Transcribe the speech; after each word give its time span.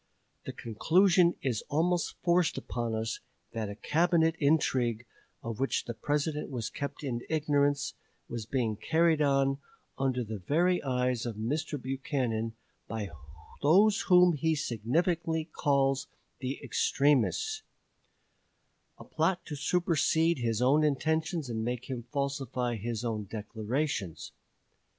The 0.45 0.51
conclusion 0.51 1.35
is 1.43 1.61
almost 1.69 2.15
forced 2.23 2.57
upon 2.57 2.95
us 2.95 3.19
that 3.51 3.69
a 3.69 3.75
Cabinet 3.75 4.35
intrigue, 4.39 5.05
of 5.43 5.59
which 5.59 5.85
the 5.85 5.93
President 5.93 6.49
was 6.49 6.71
kept 6.71 7.03
in 7.03 7.21
ignorance, 7.29 7.93
was 8.27 8.47
being 8.47 8.75
carried 8.77 9.21
on, 9.21 9.59
under 9.99 10.23
the 10.23 10.39
very 10.39 10.81
eyes 10.81 11.27
of 11.27 11.35
Mr. 11.35 11.79
Buchanan, 11.79 12.55
by 12.87 13.11
those 13.61 14.01
whom 14.07 14.33
he 14.33 14.53
himself 14.55 14.69
significantly 14.79 15.45
calls 15.55 16.07
"the 16.39 16.59
extremists" 16.63 17.61
a 18.97 19.03
plot 19.03 19.45
to 19.45 19.55
supersede 19.55 20.39
his 20.39 20.63
own 20.63 20.83
intentions 20.83 21.47
and 21.47 21.63
make 21.63 21.91
him 21.91 22.07
falsify 22.11 22.75
his 22.75 23.05
own 23.05 23.25
declarations. 23.25 24.31